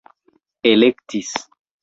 [0.71, 1.33] elektis